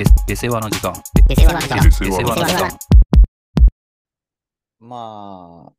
[0.00, 0.94] で、で世話の時間。
[1.28, 2.78] で世話の時間で世話の時間。
[4.78, 5.72] まあ、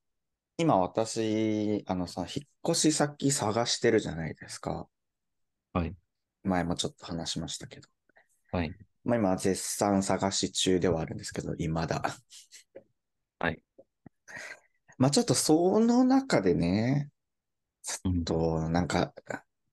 [0.58, 4.88] 今私、あのさ、引っ越し先探してるじゃないですか。
[5.74, 5.96] はい。
[6.44, 7.90] 前もちょっと話しましたけど。
[8.52, 8.72] はい。
[9.04, 12.04] まあ今、絶賛探し中ではあるんですけど、未だ。
[13.40, 13.64] はい。
[15.00, 17.10] まあちょっとその中でね、
[17.82, 19.14] ちょっと、なんか、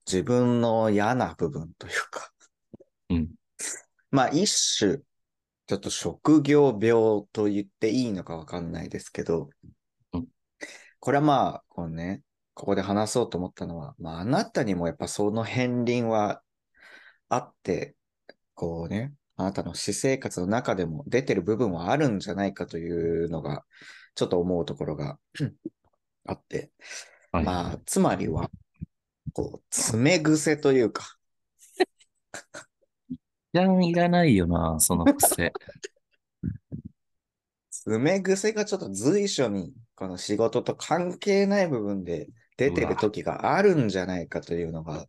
[0.06, 2.32] 自分の嫌な部分というか、
[3.10, 3.37] うん。
[4.10, 4.98] まあ一種、
[5.66, 9.50] ちょっと職業病と言っていいのかわかんないですけど、
[10.12, 10.26] うん。
[11.00, 12.22] これはまあ、このね、
[12.54, 16.42] ここで話そうと思ったのは、まああなたにもやっぱその片鱗は
[17.28, 17.94] あって、
[18.54, 23.64] こうね、あなたの私生活の中でも出てる部分はあるんじゃないかというのが、
[24.14, 25.18] ちょっと思うところが
[26.26, 26.72] あって、
[27.30, 27.44] はい。
[27.44, 28.50] まあ、つまりは、
[29.32, 31.18] こう、爪癖というか、
[33.52, 35.52] 一旦いらないよな、その癖。
[37.70, 45.06] 爪癖がちょっと随所に、この仕事と関係ない部分で出てる時があるんじゃないかというのが、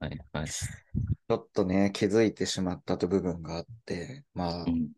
[0.00, 0.46] はい、はい。
[0.46, 4.88] ちょっとね、気づいてしまったと部分があって、まあう、ん。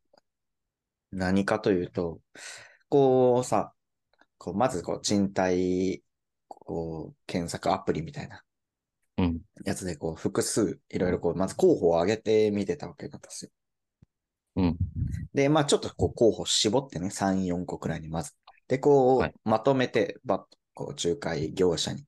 [1.10, 2.20] 何かというと、
[2.88, 3.74] こうさ、
[4.38, 6.02] こうまずこう賃貸、
[6.48, 8.42] こう、検索アプリみたいな
[9.18, 9.40] うん。
[9.64, 13.50] やつで、こう、複数、いろいろこう、まず候補を上げてみてたわけなんですよ。
[14.56, 14.76] うん。
[15.34, 18.32] で、まあちょっとこう候補絞ってね、3、4個くらいにまず。
[18.68, 22.04] で、こう、はいまとめて、バッと、こう、仲介業者に、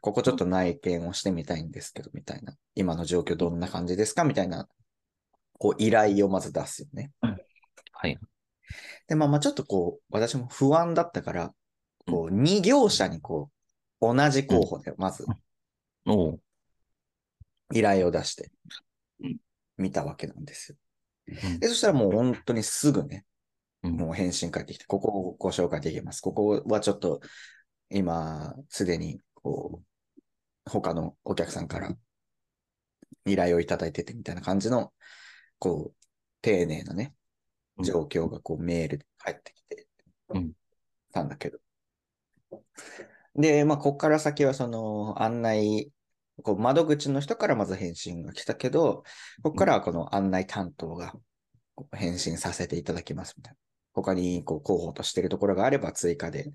[0.00, 2.56] ここちょっと内見をしてみたいんですけど、みたいな。
[2.74, 4.24] 今の状況どんな感じですか？
[4.24, 4.68] みたいな、
[5.58, 7.12] こう、依頼をまず出すよね。
[7.20, 8.18] はい。
[9.06, 11.52] で、まあまあちょっとこう、私も不安だったから、
[12.06, 13.50] こう、2業者にこ
[14.00, 15.24] う、同じ候補で、まず
[16.06, 16.40] おう。
[17.74, 18.50] 依頼を出して
[19.20, 19.36] うん、
[19.76, 20.78] 見たわけなんですよ。
[21.26, 23.24] うんで、そしたらもう本当にすぐね、
[23.82, 26.20] うんもう返信返ってきて、ここをご紹介できます。
[26.20, 27.20] ここはちょっと、
[27.90, 29.82] 今、すでに、こ
[30.66, 31.94] う、他のお客さんから
[33.26, 34.92] 依頼をいただいててみたいな感じの、
[35.58, 35.96] こう、
[36.40, 37.14] 丁寧なね、
[37.78, 39.88] うん状況がこうメールで返ってきて
[40.28, 40.52] うん、
[41.12, 41.58] たんだけど。
[43.34, 45.90] で、まあ、ここから先はその案内、
[46.44, 49.02] こう窓口の人からまず返信が来たけど、
[49.42, 51.14] ここからはこの案内担当が
[51.92, 53.58] 返信させていただきますみたいな。
[53.94, 56.52] 他にこう候補としているところがあれば追加で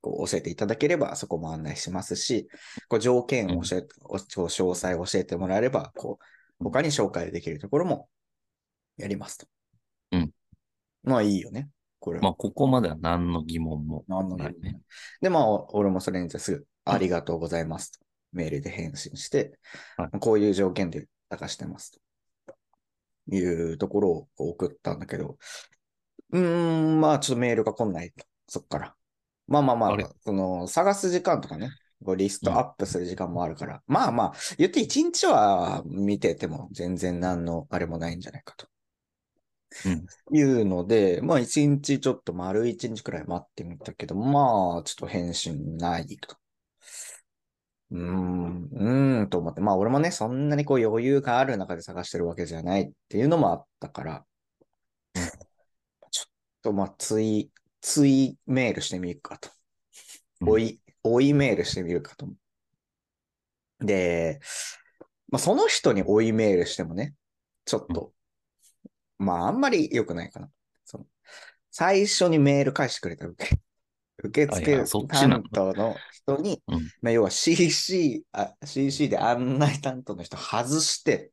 [0.00, 2.48] こう教えていただければそこも案内しますし、
[2.88, 8.08] こう条件を教え、お詳細を教えてもらえれば、こう他に紹介できるところも
[8.98, 9.46] やりますと。
[10.12, 10.30] うん。
[11.02, 11.70] まあいいよね。
[11.98, 12.24] これは。
[12.24, 14.80] まあ、ここまでは何の疑問もなんのないね。
[15.20, 18.00] で、まあ、俺もそれにすぐ、ありがとうございますと、
[18.32, 19.58] メールで返信して、
[19.96, 22.00] はいこういう条件で探してますと。
[23.32, 23.38] い
[23.72, 25.38] うところを送ったんだけど、
[26.32, 28.94] うーん、まあ、ちょっとメールが来ないと、そっから。
[29.46, 31.70] まあまあまああれ、その、探す時間とかね、
[32.16, 38.66] リストアップする時間もあるから、まあまあ、言って一日は見てても全然何のあれもないんじゃないかと。
[39.84, 40.36] うん。
[40.36, 46.36] いうので、まあ一日ちょっと丸一日くらい待ってみたけど、まあちょっと返信ないと。
[47.90, 54.24] うーん、うーんと思って、まあ俺もね、そんなにこう余裕がある中で探してるわけじゃないっていうのもあったから、
[56.10, 56.30] ちょっ
[56.62, 57.50] とまあ追、い、
[57.82, 59.50] 追いメールしてみるかと。
[60.40, 62.26] うん追い、追いメールしてみるかと。
[63.80, 64.40] で、
[65.28, 67.14] まあその人に追いメールしてもね、
[67.64, 68.12] ちょっと、
[69.18, 70.50] まああんまり良くないかな。
[70.84, 71.06] その
[71.70, 73.58] 最初にメール返してくれた受け、
[74.22, 81.32] 受はい付担当の人に、うんまあ要は CC、あ CC で案内担当の人外して、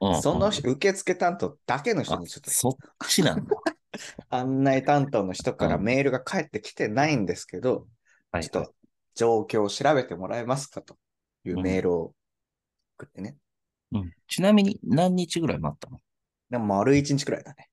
[0.00, 2.74] うんそのうん受付担当だけの人あにちょっとそっ
[3.08, 3.56] ちなんだ。
[4.30, 7.86] 案内担当の人からうんメールが返ってきてないんですけど、
[8.30, 8.42] はい。
[8.42, 8.74] ちょっと
[9.14, 10.96] 状況を調べてもらえますかと
[11.44, 12.14] いうメールを
[12.96, 13.36] 送ってね。
[13.92, 14.12] うん。
[14.26, 16.00] ちなみに何日ぐらい待ったの？
[16.50, 17.68] でも丸一日くらいだね。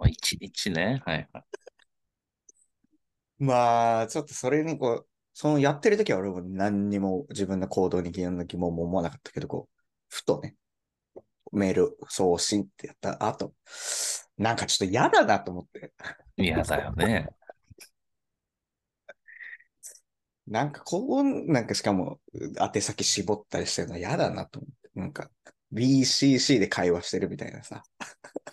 [0.00, 1.02] あ一日ね。
[1.04, 1.44] はいはい。
[3.42, 9.74] まあ、ちょっとそれにこう、そのやってる時は俺も何にも自分の行動に疑問も思わなかったけど、こう、
[10.08, 10.54] ふとね、
[11.50, 13.52] メール送信ってやった後、
[14.38, 15.92] なんかちょっと嫌だなと思って、
[16.36, 17.26] 嫌だよね。
[20.46, 25.30] なんかこう、なんかしかも宛先絞ったりしてるの嫌だなと思って、なんか
[25.72, 27.82] BCC で会話してるみたいなさ。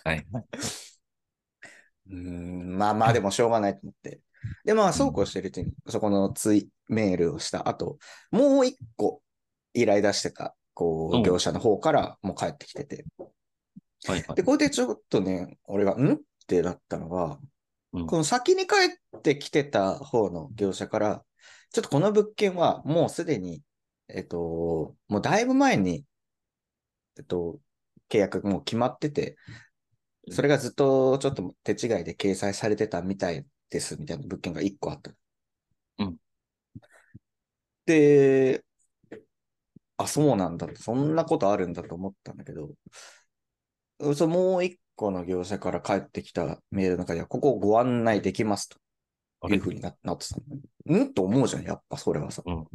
[0.02, 0.26] はい。
[2.10, 4.20] うーん、まあまあでもしょうがないと思って。
[4.64, 7.98] で、まあそうこうしてるうちに、そこのツイメールをした後、
[8.30, 9.22] もう一個
[9.74, 13.04] 依頼出してた、こう業者の方からもう帰ってきてて、
[14.06, 14.34] はいはい。
[14.34, 14.42] で、。
[14.42, 16.12] これでちょっとね、俺が、ん？
[16.14, 17.38] ってなったのが、
[17.92, 18.06] うん。
[18.06, 18.74] この先に帰
[19.18, 21.24] ってきてた方の業者から、
[21.72, 23.62] ちょっとこの物件はもうすでに、
[24.08, 26.04] えっと、もうだいぶ前に、
[27.18, 27.58] えっと、
[28.08, 29.36] 契約もう決まってて、
[30.30, 35.12] それがずっとちょっと手違いで掲載されてたみたいです、みたいな物件が1個あった。
[35.98, 36.16] うん。
[37.86, 38.64] で、
[39.96, 40.68] あ、そうなんだ。
[40.76, 42.70] そんなことあるんだと思ったんだけど、
[44.14, 48.68] そのもう1個の業者から返ってきたメールの中では、ここをご案内できます
[49.40, 50.36] というふうにななってた
[50.86, 51.04] の。
[51.04, 51.12] ん？
[51.12, 52.42] と思うじゃん、やっぱそれはさ。
[52.46, 52.66] うん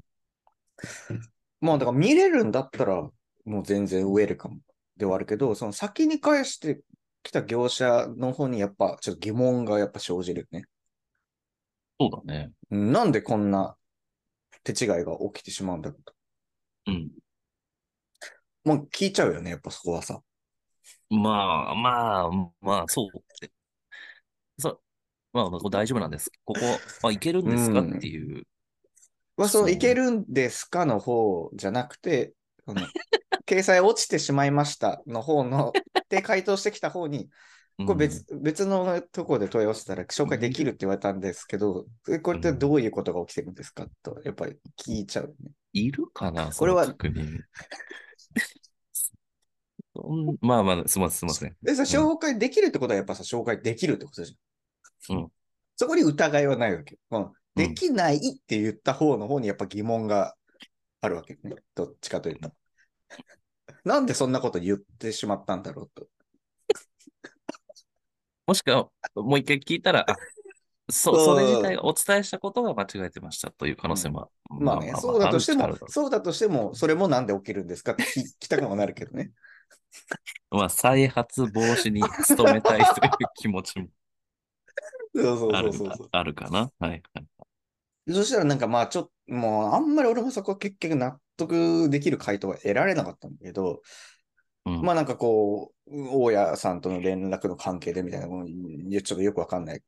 [1.62, 3.10] まあだから見れるんだったら、
[3.46, 4.60] もう全然ウェルカム
[4.98, 6.82] ではあるけど、その先に返して
[7.24, 10.66] きた業者の方にやっぱちょっと疑問がやっぱ生じるよね。
[12.00, 12.52] そうだね。
[12.72, 13.76] うんなんでこんな
[14.64, 16.14] 手違いが起きてしまうんだろうと。
[16.88, 17.12] うん。
[18.64, 20.22] もう聞いちゃうよね、やっぱそこはさ。
[21.10, 22.30] まあ、まあ、
[22.62, 23.08] まあ、そう。
[24.58, 24.80] そう。
[25.34, 26.32] まあ、大丈夫なんです。
[26.44, 26.60] ここ、
[27.08, 28.46] あ、いけるんですかうんっていう。
[29.38, 32.34] まあ、そのいけるんですかの方じゃなくて、
[32.66, 32.82] その
[33.46, 35.74] 掲載落ちてしまいましたの方の、
[36.10, 37.30] で回答してきた方に、
[37.78, 45.52] これ別,、別のところで問い合わせたら紹介できるって言われたんですけど、えこれってどういうことが起きてるんですかと、やっぱり聞いちゃうね。
[45.74, 46.88] いるかな これは
[50.42, 51.56] まあまあ、すみません、すみません。
[51.62, 55.18] でさ、紹介できるってことはやっぱさ、紹介できるってことじゃん。
[55.18, 55.28] うん
[55.78, 56.98] そこに疑いはないわけ。
[57.12, 60.36] うんうんできないって言った方の方にやっぱ疑問が
[61.00, 61.56] あるわけね。
[61.74, 62.52] どっちかというと。
[63.86, 66.08] なんでそんなこと言ってしまったんだろうと。
[68.48, 70.16] もしくは、もう一回聞いたら、あ、
[70.90, 79.32] そ、そうそれ自体がお伝えしたことが間違えてましたという可能性も、まあね、そうだとしてもそうだとしても、それもなんで起きるんですかって聞きたくもなるけどね。
[80.52, 82.02] う まあ、再発防止に
[82.38, 83.88] 努めたいという気持ちも
[85.16, 86.10] そうそうあるそうそうそう。
[86.12, 86.72] あるかな。
[86.80, 86.90] はい。
[86.90, 87.02] はい
[88.08, 93.82] そしたらなんかまあちょっと、もうあんまり俺もそこは結局納得できる回答は得られなかったんだけど、
[94.66, 99.84] うんまあなんかこう、大家さんとの連絡の関係でみたいな、ちょっとよくわかんない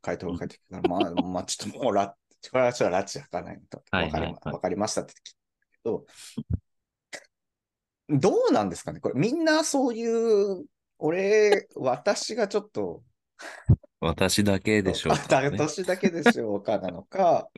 [0.00, 3.82] 回答が返ってきたから、まあ、まあちょっともうラッ、これはちょっとラッチ開かないと。
[3.90, 5.32] はいわかり,、はいはいわかりましたって聞け
[5.84, 6.04] ど、
[8.08, 9.00] どうなんですかね？
[9.00, 10.64] これみんなそういう、
[10.98, 13.02] 俺、私がちょっと、
[14.00, 15.48] 私だけでしょうか、ね。
[15.58, 17.48] 私だけでしょうかなのか、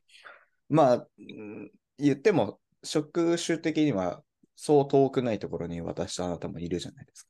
[0.69, 4.23] まあ、うん言っても、職種的には
[4.57, 7.30] そう遠くないところに私とあなたもいるじゃないですか。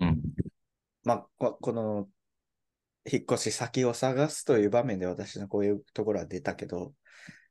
[0.00, 0.22] うん。
[1.04, 2.08] まあ、ここの、
[3.10, 6.92] 引っ越し先を探すという場面で私のこういうところは出たけど、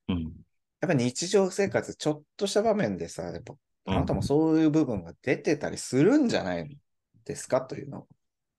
[0.10, 0.24] うん。
[0.82, 3.56] やっぱ日常生活、ちょっとした場面でさ、やっぱ
[3.86, 6.78] あなたもそういう部分が出てたりするんじゃない
[7.24, 8.08] ですかというのを、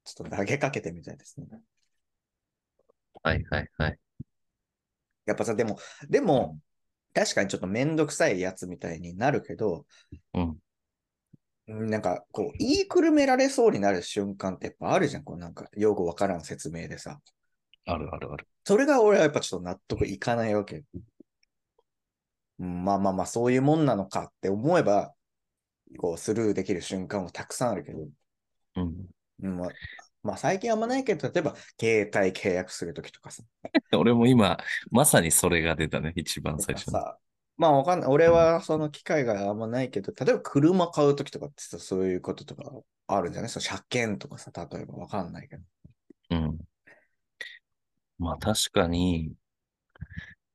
[0.05, 1.47] ちょっと投げかけてみたいですね。
[3.23, 3.99] はいはいはい。
[5.27, 5.79] やっぱさ、でも、
[6.09, 6.59] でも、
[7.13, 9.85] 確かにちょっとめんどくさいやつみたいになるけど、
[10.35, 10.59] うん。
[11.69, 15.25] うんなんか、こう、言いくるめられそうになる瞬間ってやっぱあるじゃん。
[15.25, 17.21] こう、なんか、用語わからん説明でさ。
[17.87, 18.47] あるあるある。
[18.65, 20.85] それが俺はやっぱちょっと納得いかないわけ。
[22.59, 25.13] うんまあまあまあ、そういうもんなのかって思えば、
[25.99, 28.09] こう、スルーできる瞬間もたくさんあるけど、
[28.77, 29.07] うん。
[29.43, 29.69] うんまあ、
[30.23, 33.43] まあ最近あんまないけど、例えば、携帯契約するときとかさ。
[33.97, 34.59] 俺も今、
[34.91, 36.93] まさにそれが出たね、一番最初に。
[36.93, 37.19] さ
[37.57, 38.09] まあわかんない。
[38.11, 42.71] 俺はその機会があんまないけど、例えば車買うときとかってさそういうこととか
[43.07, 43.51] あるんじゃない？
[43.51, 45.63] その車検とかさ、例えばわかんないけど。
[46.31, 46.59] うん。
[48.19, 49.33] まあ確かに、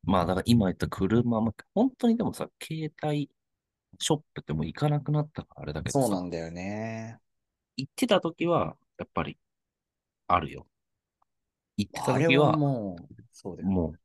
[0.03, 3.29] まあだから今言った車も、本当にでもさ、携帯
[3.99, 7.19] ショップってもう行かなくなったからあれだけどさ、そうなんだよね。
[7.77, 9.37] 行ってた時は、やっぱり、
[10.27, 10.67] あるよ。
[11.77, 13.69] 行ってたあれは時は、もう、そうだよ。
[13.69, 13.99] もう、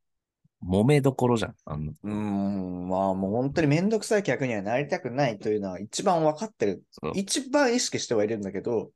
[0.66, 1.54] 揉めどころじゃん。
[1.64, 6.82] あの、うーん、まあもう本当にめんどくさい客にはなりたくないというのは一番分かってる。
[7.14, 8.90] 一番意識してはいるんだけど、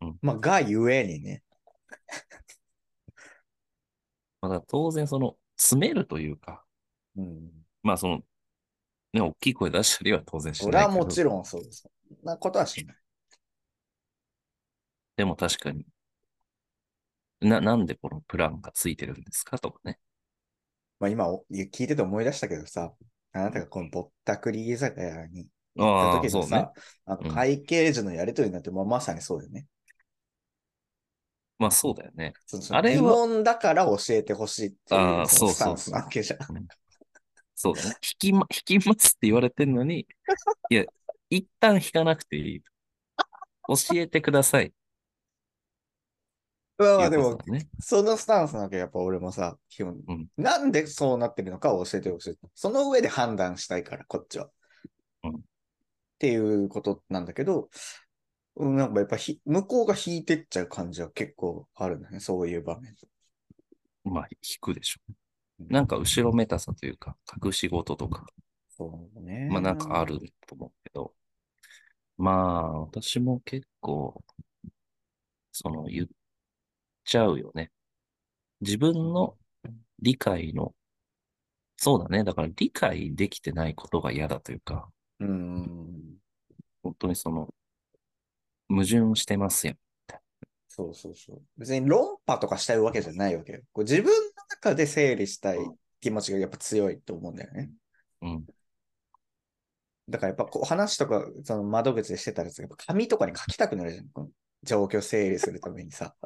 [0.00, 1.42] うんまあがゆえにね。
[4.40, 6.64] まあ、だ当然その、詰めるというか、
[7.16, 7.50] うん。
[7.82, 8.20] まあその、
[9.12, 10.98] ね、大きい声出したりは当然しないけど。
[10.98, 11.88] はもちろんそうです。
[12.08, 12.96] そんなことはしない。
[15.16, 15.86] でも確かに、
[17.40, 19.98] な、なんでこのプランがついてるんですかとかね。
[21.00, 22.92] まあ今お聞いてて思い出したけどさ、
[23.32, 25.46] あなたがこのぼったくり居酒屋に
[25.76, 26.72] 行った時さ、
[27.06, 29.66] あうんの会計時のやりとりになって、まあ、まさにそうだよね。
[31.58, 32.32] まあそうだよね。
[32.46, 36.38] そあれは疑問だから教えてほしいっていうスタンスなわけじゃん。
[37.54, 37.88] そうだね。
[37.90, 40.06] 引きま、引きますって言われてんのに、
[40.70, 40.84] いや、
[41.30, 42.62] 一旦引かなくていい。
[43.68, 44.72] 教えてください。
[46.76, 47.68] まあでも、ね。
[47.80, 52.38] そのスタンスなわけやっぱ俺もさ、基本、うんなんでそうなってるのかを教えてほしい。
[52.54, 54.50] その上で判断したいから、こっちは。
[55.24, 55.36] うんっ
[56.18, 57.68] ていうことなんだけど、
[58.56, 62.94] うんなんかやっぱひ向こうが引いてっちゃう感じは結構あるんだね、そういう場面。
[64.04, 65.00] まあ、引くでしょ。
[65.08, 65.14] うん
[65.68, 68.26] なんか後ろめたさというか、隠し事とか、
[68.76, 69.48] そうね。
[69.50, 71.14] まあなんかあると思うけど、
[72.16, 74.22] まあ、私も結構、
[75.52, 76.06] その言っ
[77.04, 77.70] ちゃうよね。
[78.60, 79.36] 自分の
[80.00, 80.74] 理解の、
[81.76, 82.24] そうだね。
[82.24, 84.88] だから理解できてないことが嫌だというか、
[85.20, 86.16] うん。
[86.82, 87.54] 本当にその、
[88.68, 89.74] 矛盾してますよ。
[90.68, 91.42] そうそうそう。
[91.56, 93.60] 別に論破とかしたいわけじゃないわけよ。
[93.72, 94.12] こう自分の
[94.50, 95.58] 中で整理したい
[96.00, 97.70] 気持ちがやっぱ強いと思うんだよね。
[98.22, 98.44] うん。
[100.08, 104.08] だからやっぱこう話とか、その窓口でしてたらさ、やっぱ紙とかに書きたくなるじゃん。
[104.08, 104.30] この
[104.64, 106.16] 状況整理するためにさ。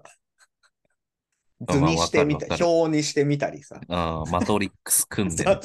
[1.67, 3.81] あ図にしてみた表にしてみたりさ。
[3.89, 5.45] ああ、マトリックス組んで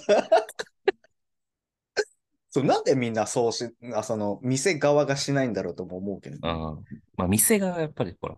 [2.49, 6.37] そうなんでみんなそうし、あその、店側がしないんだろうとも思うけど。
[6.47, 6.75] ああ
[7.17, 8.37] まあ、店側がやっぱりほら、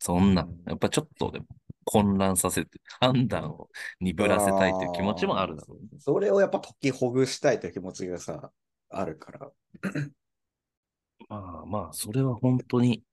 [0.00, 1.46] そんなうん、やっぱちょっとでも
[1.84, 3.68] 混乱させて、判断を
[4.00, 6.00] 鈍らせたいという気持ちもあるだろうね。
[6.00, 8.50] それをやっぱ解きほぐしたいという気持ちがさ、
[8.88, 9.50] あるから。
[11.28, 13.04] まあまあ、それは本当に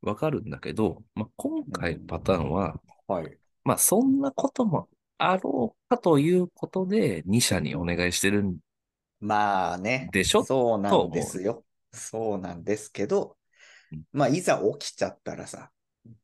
[0.00, 3.38] わかるんだけど、まあ、今回のパターンは、はい。
[3.64, 4.88] まあそんなことも
[5.18, 8.58] あろうかということで、2社にお願いしてるん
[9.20, 10.08] まあね。
[10.12, 10.44] でしょ？
[10.44, 11.64] そうなんですよ。
[11.92, 13.36] そうなんですけど
[13.90, 15.70] うん、まあ、いざ起きちゃったらさ、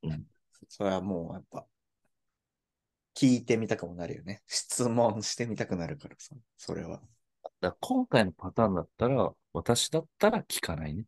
[0.03, 0.25] うん
[0.69, 1.67] それはもうやっぱ、
[3.15, 4.43] 聞いてみたくもなるよね。
[4.47, 7.01] 質問してみたくなるからさ、それは。
[7.01, 7.03] だか
[7.61, 11.05] ら今回のパターンだったら、私だったら聞かないね。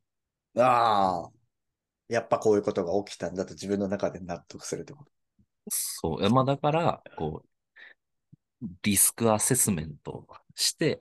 [0.56, 1.30] ああ。
[2.08, 5.10] やっぱこういうことが起きたんだと自分の中で納得するってこと。
[5.68, 6.30] そう。
[6.30, 7.42] まあだから、こ
[8.62, 10.98] う、リスクアセスメントをして、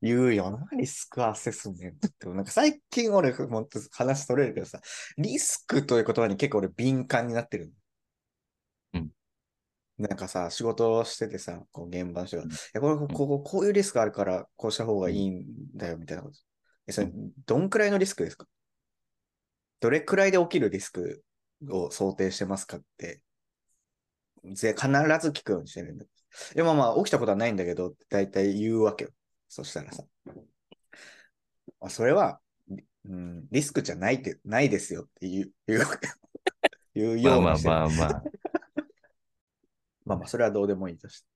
[0.00, 2.28] 言うよな、リスクアセスメントって。
[2.28, 4.80] なんか最近俺、もっと話取れるけどさ、
[5.16, 7.72] リスクという言葉に結構俺敏感になってる。
[8.94, 9.10] うん。
[9.98, 16.38] なんかさ、仕事をしててさ、こう現場の人が、うんいや、これ、ここ、こういうリスクあるから、こうした方がいいんだよ、みたいなこと。
[16.86, 17.10] え、それ、
[17.46, 18.46] どんくらいのリスクですか？
[19.80, 21.24] どれくらいで起きるリスク
[21.68, 23.22] を想定してますかって、
[24.54, 26.04] ぜ必ず聞くようにしてるんだ。
[26.04, 26.08] い
[26.58, 29.10] や、まあまあ、起きたことはないんだけど、だいたい言うわけよ。
[29.48, 30.04] そしたらさ。
[31.80, 32.40] あそれは、
[33.04, 36.14] うん、リスクじゃないって、ないですよって言う、言うわけよ。
[36.94, 37.74] 言うまあまあようにしてる。
[37.74, 38.22] まあまあ
[40.04, 41.26] まあ、まあ、それはどうでもいいとして。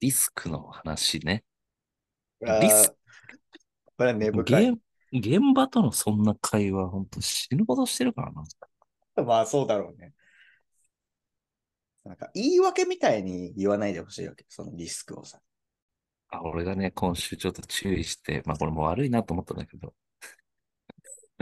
[0.00, 1.44] リスクの話ね。
[2.40, 2.94] リス
[3.96, 4.68] これは根深い。
[4.68, 4.78] 現
[5.12, 9.24] 現場とのそんな会話、本当死ぬほどしてるからな。
[9.24, 10.12] まあ、そうだろうね。
[12.08, 14.44] なんか、言い訳みたいに言わないでほしいわけ。
[14.48, 15.40] そのリスクをさ。
[16.28, 19.94] あ、俺がね、今週ちょっと注意して、まあこれも悪いなと思ったんだけど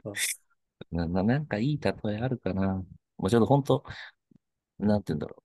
[0.04, 0.12] うん。
[0.90, 2.74] な、ななんかいい例えあるかな。
[2.74, 3.84] もうちょっと本当、
[4.78, 5.42] なんて言うんだろ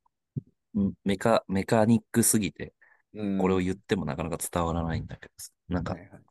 [0.76, 0.82] う。
[0.82, 2.74] うんメカ、メカニックすぎて、
[3.14, 6.24] うんこれを言ってもなかなか伝わらないんだけどさなんかは、いはい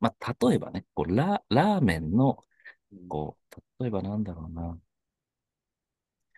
[0.00, 2.44] まあ、例えばね、こうラ、ラーメンの、
[2.92, 3.38] うんこ
[3.78, 4.78] う、例えばなんだろうな。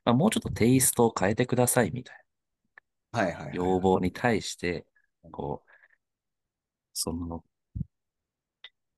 [0.08, 2.16] まあ、もうちょっとテイストを変えてくださいみたい
[3.12, 3.56] なはいはいはい。
[3.56, 4.86] 要望に対して、
[5.30, 5.70] こう、
[6.94, 7.44] その、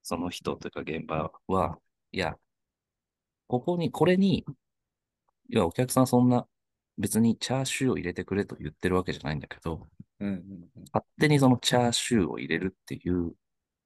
[0.05, 1.81] その人というか現場は、
[2.13, 2.37] いや、
[3.49, 4.45] ここに、これに、
[5.49, 6.47] いや、お客さんそんな、
[6.97, 9.89] 別にチャーシューを入れてくれと言ってるわけじゃないんだけど、
[10.21, 10.35] うんうん
[10.77, 10.85] うん。
[10.93, 13.33] 勝手にそのチャーシューを入れるっていう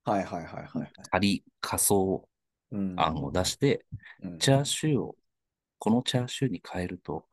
[0.04, 0.93] はいはいはいはいはい。
[1.11, 2.28] 仮仮想
[2.71, 3.87] うん案を出して、
[4.23, 5.16] うんチャーシューを、
[5.85, 7.26] このチャーシューに変えると、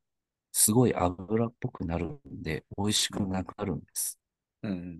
[0.52, 4.20] すごい油っぽくなるんで、美味しくなくなるんです。
[4.64, 5.00] うんうん。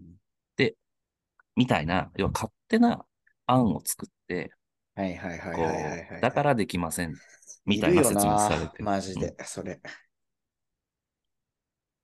[1.58, 3.04] みたいな、要は勝手な
[3.48, 4.54] 案を作って、
[4.96, 6.18] はいはいはいこはいはいはい。
[6.20, 7.14] う、だからできません。
[7.66, 8.86] みたいな説明されてる。
[8.86, 9.82] マジでうん、それ。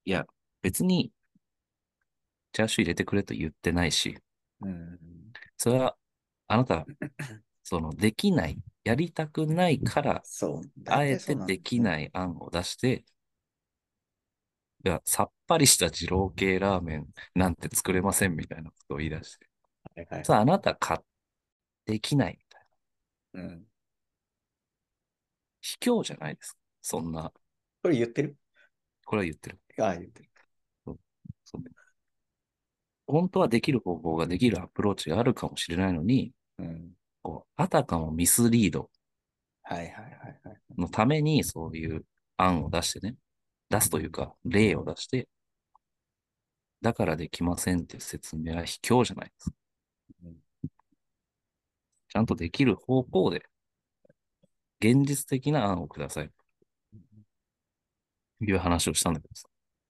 [0.03, 0.27] いや、
[0.61, 1.13] 別に、
[2.51, 4.17] チャーシュー入れてくれと言ってないし、
[4.59, 4.99] うん。
[5.55, 5.95] それは、
[6.47, 6.85] あなた、
[7.63, 10.23] その、できない、やりたくないから。
[10.87, 11.79] あえてできい。
[11.81, 13.03] ない案を出して、
[14.85, 19.47] いや、さっぱりした二郎系ラーメンなんて作れませんみたいなことを言い出して。
[19.95, 20.25] はいはい。
[20.25, 21.03] さあ、あなたか、
[21.85, 22.61] できないみたい
[23.33, 23.41] な。
[23.41, 23.63] うん。
[25.61, 26.59] 卑怯じゃないですか。
[26.81, 27.33] そんな、
[27.83, 28.37] これ言ってる？
[29.05, 29.59] これは言ってる。
[29.79, 30.29] ああ、言ってる。
[33.07, 36.96] 本当はできる方法ができるアプローチがあるかもしれないのに、うん。
[37.27, 38.89] こう、あたかもミスリード。
[40.77, 42.05] のためにそういう
[42.37, 43.17] 案を出してね、
[43.69, 45.27] 出すというか、例を出して、
[46.81, 49.55] だからできませんっていう説明は卑怯じゃないですか。
[52.07, 53.43] ちゃんとできる方向で、
[54.79, 56.31] 現実的な案をください。
[58.39, 59.49] いう話をしたんだけどさ。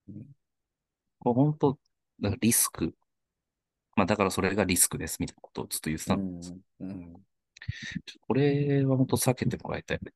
[0.10, 0.26] うん
[1.20, 1.80] これ本当、
[2.20, 2.96] だからリスク。
[3.98, 7.27] まあだからそれがリスクですみたいなことをずっと言ってたんだけどさんうん
[8.28, 10.12] これは本当避けてもらいたいね。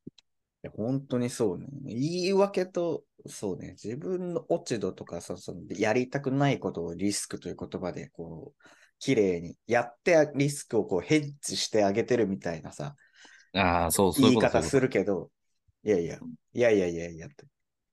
[0.64, 1.68] いや本当にそうね。
[1.86, 8.70] 言い訳と、そうね、自分の落ち度とかさ、そのやりたくないことをリスクという言葉で、こう、
[9.00, 12.96] 綺麗にやってリスクをこうヘッジしてあげてるみたいなさ、
[13.54, 15.32] ああ、そう、そうい言い方するけど、
[15.84, 16.20] いやいや、
[16.54, 17.46] いやいやいやいやって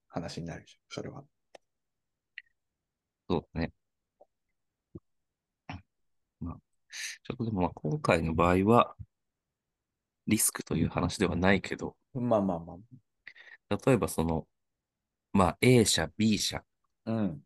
[0.09, 1.25] 話になるじゃん、それは。
[3.29, 3.73] そうだね。
[6.41, 6.57] まあ、
[7.25, 8.95] ちょっとでもまあ今回の場合は、
[10.29, 12.77] リスクという話ではないけど、まあまあま
[13.85, 14.47] 例えばその、
[15.33, 17.11] まあ A 社、B 社、あ。
[17.11, 17.43] うん。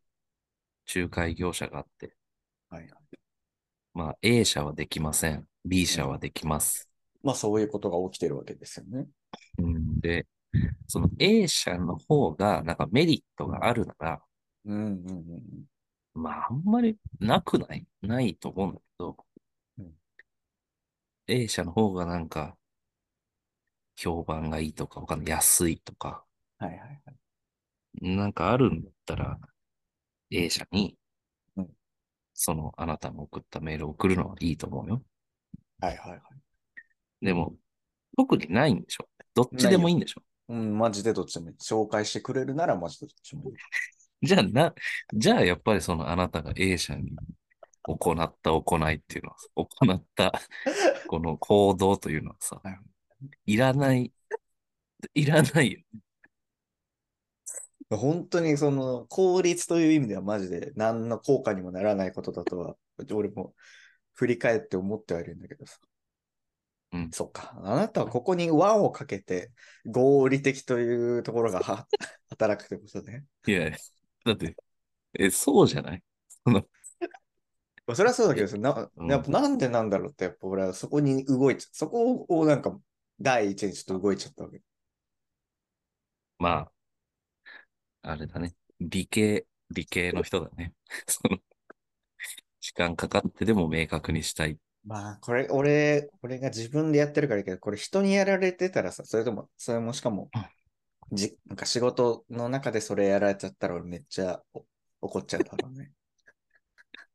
[0.94, 2.16] 仲介業者があって、
[2.68, 2.90] はいはい。
[3.94, 5.46] まあ A 社はできません。
[5.64, 6.90] B 社はできます。
[7.22, 9.06] まあそういうことが起きてるわけですよね。
[9.58, 10.26] うん、で、
[10.88, 14.22] その A 社の方がなんかメリットがあるなら、
[14.64, 15.42] うんうんうん
[16.14, 17.86] まああんまりなくない？
[18.02, 19.16] ないと思うんだけど、
[19.78, 19.92] うん
[21.28, 22.56] A 社の方がなんか、
[24.02, 25.04] 評判がいいとか。
[25.24, 26.24] 安いとか、
[26.58, 27.12] はいはいは
[28.02, 28.16] い。
[28.16, 29.38] なんかあるんだったら、
[30.30, 30.96] A 社に
[31.56, 31.68] うん、
[32.34, 35.02] そのあなたの送ったメールを送るのはいいと思うよ。
[35.80, 36.20] はいはいはい。
[37.24, 37.54] でも、
[38.16, 41.56] 特にないんでしょどっちでもいいんでしょうん、マジでどっちでもいい。
[41.62, 43.56] 紹介してくれるならマジでどっちでもいい。
[44.26, 44.74] じゃあな、
[45.14, 47.12] じゃあやっぱりそのあなたが A 社に
[47.84, 50.32] 行った行いっていうのは、行った
[51.08, 52.70] この行動というのはさ は
[53.46, 54.12] い、いらない、
[55.14, 55.80] いらないよ。
[57.90, 62.76] 本当にその効率という意味ではマジで何の効果にもならないことだとは、
[63.12, 63.54] 俺も
[64.14, 65.78] 振り返って思ってはいるんだけどさ。
[66.92, 67.54] うんそっか。
[67.64, 69.50] あなたはここに輪をかけて
[69.86, 71.86] 合理的というところがは
[72.28, 73.24] 働くってことね。
[73.46, 73.76] いやいや、
[74.26, 74.56] だって、
[75.18, 76.02] え、そうじゃない？
[76.44, 76.60] その、
[77.86, 82.78] まあそれはそうだけどさ、なうんやっぱなんでなんだろうって、やっぱ俺はそこに動いちゃそこをなんか
[83.22, 84.60] 第一にちょっと動いちゃったわけ。
[86.38, 86.70] ま
[88.02, 88.54] あ、あれだね。
[88.80, 90.74] 理系、理系の人だね。
[91.06, 91.38] その、
[92.60, 94.58] 時間かかってでも明確にしたい。
[94.84, 100.30] まあ、これ、俺、俺が自分でやってるからいいけど、これ人にやられてたらさ、それとも、それもしかも、
[101.12, 104.64] じ、なんか仕事の中でそれやられちゃったら俺めっちゃお
[105.02, 105.92] 怒っちゃうだろうね。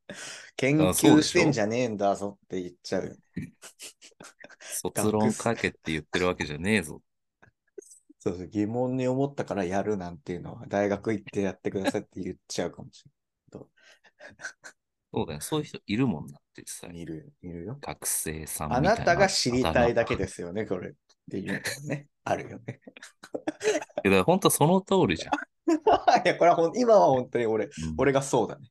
[0.56, 3.16] 研究してんじゃねえんだぞって言っちゃうよ。
[4.60, 7.02] 卒論書けって言ってるわけじゃねえぞ。
[8.20, 13.04] そうそう、疑問に思ったからやるなんていうのは、大学行ってやってくださいって言っちゃうかもし
[15.12, 15.40] そうだよ。
[15.40, 17.02] そういう人いるもんなってされない。
[17.02, 17.78] いるよ、いるよ。
[17.80, 18.90] 学生さんみたあいな。
[18.90, 20.24] なたが知りたいだけで。
[20.24, 20.90] ですよね、これ。
[20.90, 20.92] っ
[21.30, 22.08] ていうのね。
[22.24, 22.80] あるよね。
[24.04, 25.34] いや、本当その通りじゃん。
[26.24, 28.68] いや、これはほん、今は本当に俺、うん俺がそうだね。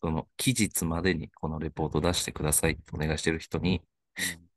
[0.00, 3.82] その、期日までにこのレポート出してくださいってお願いしてる人に、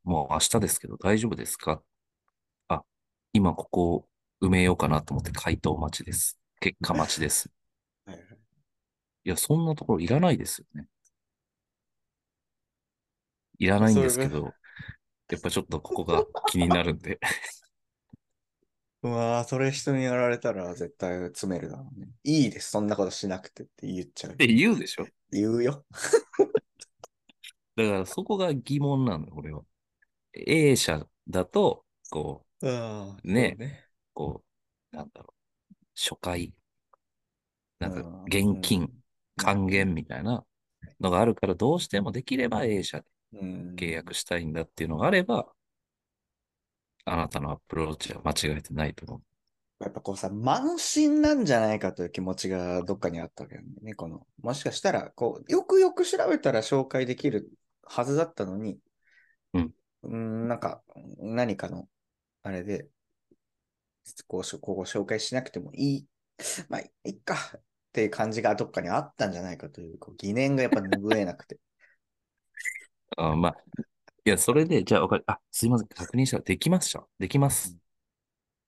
[0.03, 1.81] もう明日ですけど大丈夫ですか？
[2.67, 2.83] あ、
[3.33, 4.07] 今ここを
[4.41, 6.39] 埋めようかなと思って回答待ちです。
[6.59, 7.49] 結果待ちです。
[8.05, 8.27] はいはい
[9.23, 10.87] いや、そんなところいらないですよね。
[13.59, 14.51] いらないんですけど、
[15.29, 17.19] やっぱちょっとここが気になるんで。
[19.03, 22.07] うわぁ、それ人にやられたら絶対詰めるだろうね。
[22.23, 24.37] いいです、そんなことしなくてって言っちゃうっ。
[24.37, 25.85] て言うでしょ言うよ。
[27.75, 29.63] だからそこが疑問なのよ、俺は。
[30.33, 33.57] A 社だと、こう、ああね。
[34.13, 34.43] こ
[34.93, 35.33] う、なんだろ
[35.71, 36.53] う、初回、
[37.79, 38.89] なんかうん現金、
[39.37, 40.45] 還元みたいな
[40.99, 45.53] のがあるから、どうしてもできれば A 社でうん契約したいんだっていうのがあれば、
[47.05, 49.21] あなたのアプローチは間違えてないと思う。
[49.83, 53.95] やっぱこうさ、慢心なんじゃないかという気持ちがどっかにあったわけだよね。
[53.95, 57.51] この、もしかしたら、こう、よくよく調べたら紹介できる
[57.83, 58.79] はずだったのに、
[60.03, 60.11] うん。
[60.13, 60.83] うん、なんか、
[61.19, 61.87] 何かの、
[62.43, 62.89] あれで、
[64.27, 66.07] こう、ここ紹介しなくてもいい、
[66.69, 67.61] まあ、いいかっ
[67.93, 71.59] ていう感じがどっかにあったんじゃないかという、こう疑念がやっぱ拭えなくて。
[73.17, 73.55] あまあ、
[74.25, 75.23] いや、それで、じゃあ、わかる。
[75.27, 77.07] あ、すいません、確認したらできました。
[77.19, 77.77] できます。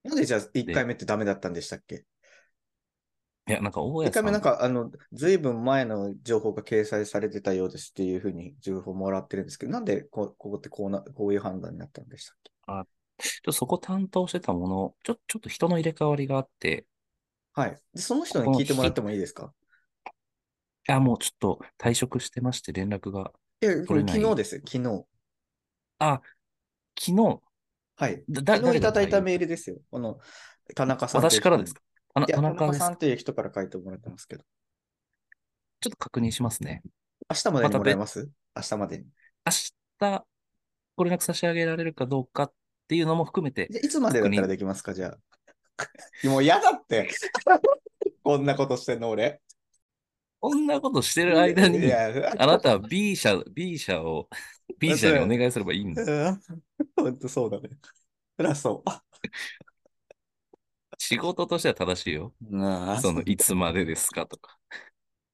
[0.04, 2.06] なんでじゃあ1回目ってダメだったんでしたっけ？
[3.48, 12.52] いや、なんか大一家さん回目なんか、あの、ずいぶん前の情報が掲載されてたようですっていうふうに情報もらってるんですけど、なんでこここってこうな、こういう判断になったんでしたっけ
[13.20, 16.86] ちょそこ担当してたもの、ちょ、ちょっと人の入れ替わりがあって、
[17.54, 17.78] はい。
[17.94, 19.54] で、その人に聞いてもらってもいいですか？
[20.06, 23.32] いや、もうちょっと退職してまして連絡が。
[23.62, 25.06] いや、取れ昨日ですよ、昨日。
[26.00, 26.22] あ、
[27.00, 27.42] 昨日、
[27.96, 28.24] はい。
[28.30, 29.78] だ、だ昨日いただいたメールですよ。
[29.92, 30.20] この、
[30.76, 31.22] 田中さん。
[31.22, 31.82] 私からですか？
[32.13, 34.43] 田いや、田田中さんという人から書いてもらってますけど。
[35.82, 36.82] ちょっと確認しますね。
[37.30, 38.30] 明日までにもらえます？
[38.56, 39.06] 明日までに。
[39.45, 39.52] 明
[39.99, 40.26] 日、
[40.95, 42.54] ご連絡差し上げられるかどうかっ
[42.88, 44.93] ていうのも含めて、いつまでだったらできますか？
[44.93, 45.17] じゃあ。
[46.28, 47.10] もう嫌だって。
[48.23, 49.41] こんなことしてんの俺。
[50.39, 54.30] こんなことしてる間いに、や、あなたは B 社、B 社を、
[54.78, 56.04] B 社にお願いすればいいんだ。
[56.04, 56.41] うん
[56.95, 57.69] 本当そうだね。
[58.38, 58.89] そりゃそう。
[61.04, 62.34] 仕事としては正しいよ。
[62.50, 64.58] うんその、いつまでですかとか。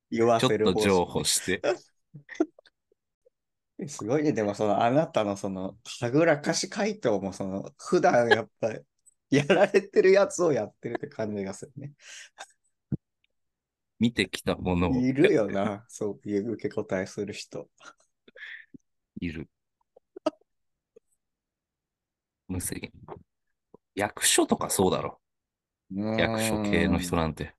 [0.10, 1.62] 言わちょっとせる方式譲歩して。
[3.88, 4.34] すごいね。
[4.34, 8.80] でも、その、あなたのその、はぐらかし回答も、その、普段やっぱり、
[9.30, 11.94] やられてるやつをやってるって感じがするね。
[14.00, 15.86] 見てきたものをいるよな。
[15.88, 17.70] そういう受け答えする人。
[19.22, 19.48] いる。
[22.48, 22.92] 無責任。
[23.94, 25.22] 役所とかそうだろ。
[25.92, 27.56] 役所系の人ななんて。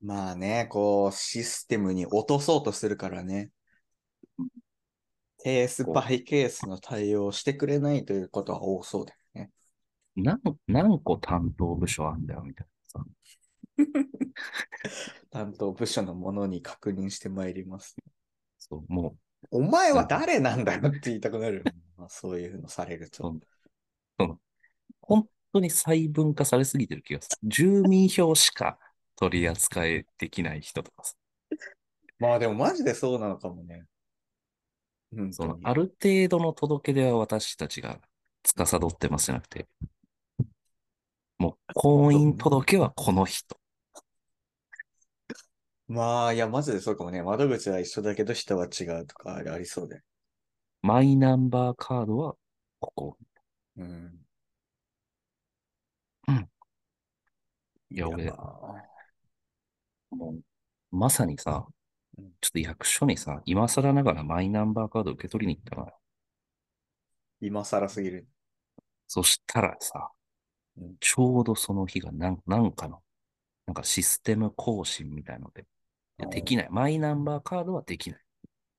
[0.00, 3.50] まあね、こう、システムに落とそうとするからね。
[5.42, 9.50] ケースバイケースの対応をしてくれないということは多そうだよね。
[10.16, 13.06] 何、何個担当部署あんだよ、みたいなさ。
[15.30, 17.96] 担当部署のものに確認してまいります。
[18.58, 19.16] そう、も
[19.50, 21.62] お前は誰なんだよって言いたくなる。
[21.96, 23.32] まあそういうのされると。
[23.32, 23.40] の
[24.18, 24.40] その
[25.00, 27.48] 本当に細分化されすぎてる気がする。
[27.48, 28.78] 住民票しか
[29.16, 31.14] 取り扱いできない人とかさ。
[32.18, 33.86] まあでもマジでそうなのかもね。
[35.14, 38.00] 本そのある程度の届け出は私たちが
[38.42, 39.66] 司ってますじゃなくて、
[41.38, 43.58] もう婚姻届はこの人。
[45.88, 47.22] まあ、いや、マジでそうかもね。
[47.22, 50.02] 窓口は一緒だけど人は違うとかありありそうで。
[50.82, 52.36] マイナンバーカードは
[52.80, 53.18] ここ。
[53.76, 53.84] うん。
[53.84, 54.25] うん
[57.90, 58.84] いや俺まあ
[60.10, 60.40] もう、
[60.96, 61.66] まさにさ
[62.18, 65.98] うん、ちょっと役所にさ、今更ながらマイナンバーカード受け取りに行ったのよ。
[67.40, 68.26] 今更すぎる。
[69.06, 70.10] そしたらさ
[70.78, 73.02] うん、ちょうどその日がなんなんかの、
[73.66, 75.62] なんかシステム更新みたいので、
[76.18, 76.68] いやできない。
[76.70, 78.20] マイナンバーカードはできない。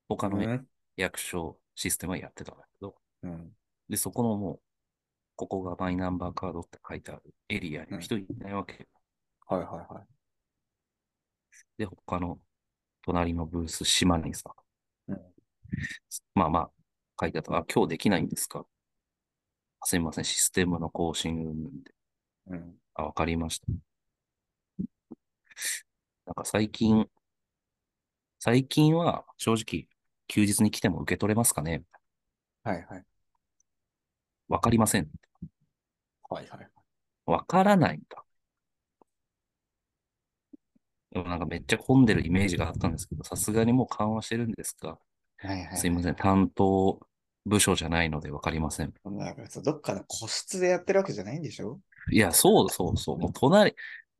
[0.08, 0.66] 他のうん。
[0.96, 3.52] 役所システムはやってたんだけど、うん。
[3.88, 4.60] で、そこのもう、
[5.36, 8.86] ここがマイナンバーカードって書いてあるエリアに人いないわけよ。
[9.48, 10.06] はいはいはい。
[11.78, 12.38] で、他の
[13.02, 14.54] 隣のブース、島にさ、
[15.08, 15.20] うん
[16.34, 16.70] まあまあ、
[17.20, 18.66] 書いてあった、あ、今日できないんですか？
[19.84, 21.94] すいません、システムの更新で。
[22.48, 22.74] うん。
[22.94, 23.66] あ、わかりました。
[26.26, 27.08] なんか最近、
[28.38, 29.88] 最近は正直、
[30.28, 31.82] 休日に来ても受け取れますかね？
[32.62, 33.04] はいはい。
[34.48, 35.08] わかりません。
[36.28, 36.70] はいはい。
[37.26, 38.24] わからないんだ。
[41.18, 44.98] でもなんかめっちゃ混んでるイメージがあったんですけど、さすがにもう緩和してるんですが、
[45.38, 45.76] はいはい。
[45.76, 47.00] すいません、担当
[47.44, 48.92] 部署じゃないのでわかりません。
[49.04, 51.80] なんかさどっかの個室でやってるわけじゃないんでしょ？
[52.10, 53.74] いや、そうそうそう、もう隣、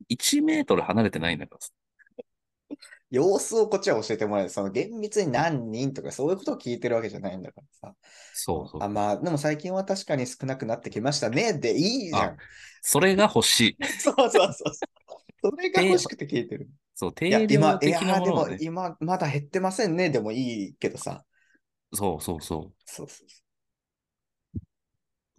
[0.09, 1.71] 1メートル離れてないんだからさ。
[3.11, 4.49] 様子をこっちは教えてもらえる。
[4.51, 7.95] その厳密に何人とかそういうことを聞いてるわけじじゃないんだからさ。
[8.33, 8.87] そうそうあ、。
[8.87, 11.53] まあ、でも最近は確かに少なくなってきましたね。
[11.53, 12.37] でいいじゃん。
[12.81, 13.85] それが欲しい。
[13.99, 14.73] そ うそうそうそう。
[15.41, 16.69] それが欲しくて聞いてる。
[16.99, 18.57] そう、いや、定今、い量的なや、でもものをね。
[18.59, 20.09] 今、まだ減ってませんね。
[20.09, 21.23] でもいいけどさ。
[21.93, 22.73] そうそうそう。
[22.83, 23.27] そうそう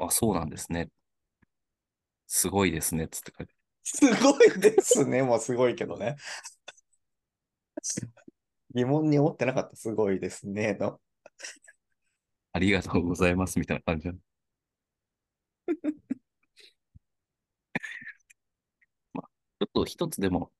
[0.06, 0.88] あ、そうなんですね。
[2.26, 3.08] すごいですね。
[3.08, 5.22] つって書いてすごいですね。
[5.22, 6.16] もうすごいけどね。
[8.74, 9.76] 疑問に思ってなかった。
[9.76, 10.78] すごいですね。
[10.80, 10.98] の。
[12.52, 13.58] ありがとうございます。
[13.58, 14.14] みたいな感じだ。
[19.12, 19.28] まあ、
[19.60, 20.50] ちょっと一つでも、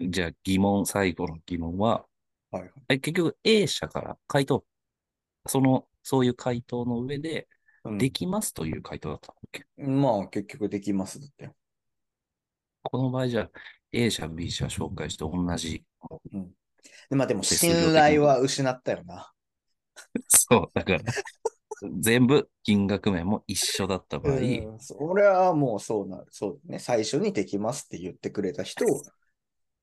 [0.00, 2.06] じゃあ疑問、最後の疑問は、
[2.50, 2.72] はいはい。
[2.90, 4.64] え結局 A 社から回答、
[5.46, 7.48] その、そういう回答の上で、
[7.84, 11.50] うんできますという回答だったんだっけ、まあ、結局できますだって。
[12.82, 13.50] この場合じゃあ
[13.92, 15.84] A 社、B 社紹介して同じ。
[17.10, 19.30] でまあでも、手数料的信な頼は失ったよな。
[20.28, 21.00] そう、だから、
[22.00, 26.26] 全部金額面も一緒だった場合、うん、それはもうそうなる。
[26.30, 26.78] そうだね。
[26.78, 29.02] 最初にできますって言ってくれた人を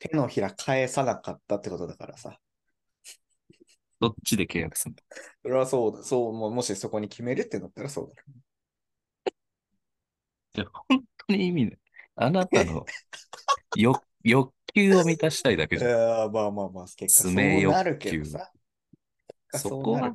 [0.02, 2.40] 手のひら返さなかったってことだからさ。
[4.00, 4.98] どっちで契約するの？
[5.44, 6.04] それはそうだ。
[6.04, 8.24] そう、もしそこに決めるってなったらそうだ。
[10.56, 11.80] いや本当に意味ない。
[12.16, 12.84] あなたの
[13.76, 15.92] 欲欲求を満たしたいだけじゃん。
[16.24, 17.34] あまあまあまあ、結果そう
[17.72, 18.52] なるけどさ。
[19.54, 20.12] そこは。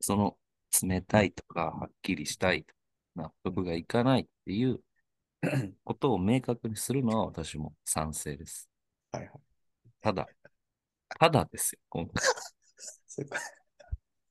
[0.00, 0.36] その
[0.80, 2.74] 冷たいとか、はっきりしたいとか、
[3.16, 4.80] 納得がいかないっていう
[5.82, 8.68] ことを明確にするのは私も賛成です。
[9.14, 9.30] はいはい。
[10.00, 10.26] ただ、
[11.18, 12.22] ただですよ、今回。
[13.06, 13.26] そう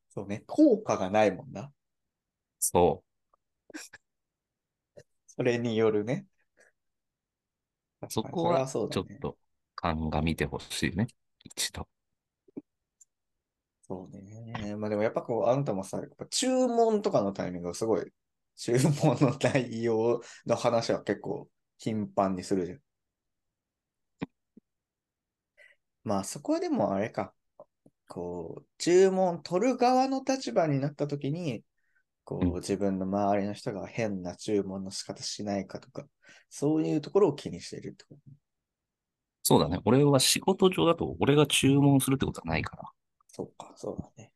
[0.10, 0.44] そうね。
[0.46, 1.72] 効果がないもんな。
[2.60, 3.04] そ
[3.74, 3.78] う。
[5.28, 6.28] それによるね。
[8.10, 8.90] そこはちょっ
[9.22, 9.38] と
[9.76, 11.08] 鑑みてほしいね。
[11.44, 11.88] 一度。
[13.82, 14.76] そうね。
[14.76, 18.12] まあでもやっぱこう、あなたもさ、やっぱ注文とかのタイミングがすごい、
[18.56, 22.80] 注文の内容の話は結構頻繁にするじゃん。
[26.04, 27.34] まあそこはでもあれか。
[28.08, 31.64] こう、注文取る側の立場になった時に、
[32.26, 36.06] こう自分の周りの人が変な注文の仕方しないかとか、
[36.50, 38.22] そういうところを気にしているってこと。
[39.44, 39.80] そうだね。
[39.84, 42.84] 俺は仕事上だと俺が注文するってことはないから。
[43.28, 44.32] そうか、そうだね。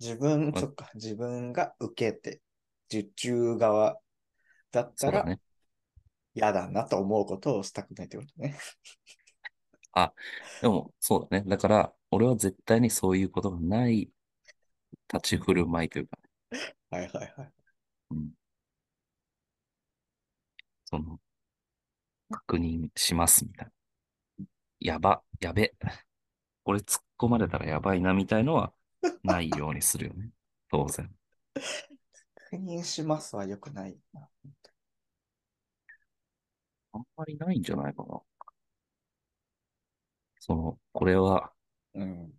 [0.00, 2.40] 自分、まそっか、自分が受けて、
[2.88, 3.98] 受注側
[4.70, 5.26] だったら。
[6.36, 8.58] 嫌だなと思うことをしたくないってことね。
[10.60, 11.48] でも、そうだね。
[11.48, 14.10] だから、俺は絶対にそういうことがない
[15.14, 16.18] 立ち振る舞いというか、
[16.90, 17.52] はいはいはい。
[18.10, 18.32] うん、
[20.86, 21.20] その、
[22.30, 23.72] 確認しますみたいな。
[24.80, 25.74] やば、やべ。
[26.64, 28.72] これ突っ込まれたらやばいなみたいのは
[29.24, 30.30] ないようにするよね。
[30.70, 31.14] 当然。
[32.50, 34.30] 確認しますは良くないな。
[36.92, 38.22] あんまりないんじゃないかな。
[40.46, 41.54] その、これは
[41.94, 42.34] うん。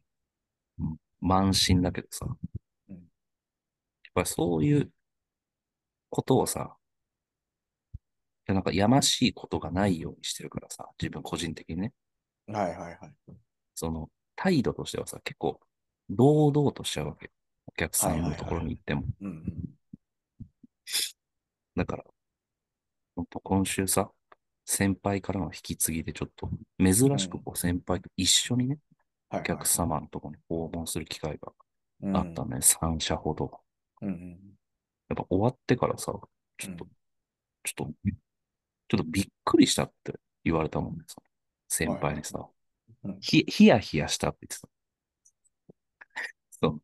[1.24, 2.28] 慢心だけどさ。
[2.90, 4.90] うんやっぱりそういう
[6.10, 6.78] ことをさ、
[7.96, 7.98] い
[8.46, 11.94] やなんかやましいことがないようにしてるからさ、自分個人的にね。
[12.48, 13.14] はいはいはい。
[13.74, 15.60] その態度としてはさ、結構
[16.10, 17.32] 堂々としちゃうわけ。
[17.66, 19.04] お客さんのところに行っても。
[21.76, 22.06] だから、
[23.16, 24.12] ほんと今週さ、
[24.66, 26.50] 先輩からの引き継ぎでちょっと
[26.80, 28.80] 珍しくこう先輩と一緒にね、
[29.30, 31.54] お客様のところに訪問する機会が
[32.20, 33.60] あったね、3社ほど。
[34.02, 34.30] うんうん。
[35.10, 36.14] やっぱ終わってからさ、
[36.58, 36.92] ちょっと、うん。
[37.64, 37.94] ちょっと、
[38.88, 41.28] ちょっとびっくりしたって言われたもんね、その
[41.68, 42.48] 先輩にさ、
[43.04, 43.20] うん。
[43.22, 44.68] ひ、ヒヤヒヤしたって言ってた。
[46.50, 46.82] そう、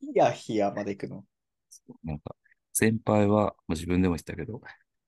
[0.00, 1.24] ヒヤヒヤまで行くの？
[2.02, 2.36] なんか、
[2.72, 4.60] 先輩は、まあ自分でも言ったけど、